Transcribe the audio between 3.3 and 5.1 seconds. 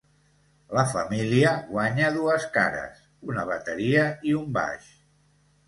una bateria i un baix.